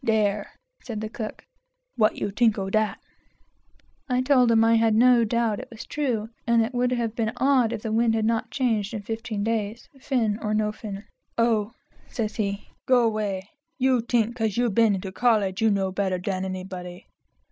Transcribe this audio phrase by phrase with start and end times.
[0.03, 1.43] "There," said the cook,
[1.95, 2.97] "what do you think o' dat?"
[4.09, 7.13] I told him I had no doubt it was true, and that it would have
[7.15, 11.03] been odd if the wind had not changed in fifteen days, Fin or no Fin.
[11.37, 11.73] "Oh,"
[12.07, 13.43] says he, "go 'way!
[13.77, 17.05] You think, 'cause you been to college, you know better than anybody.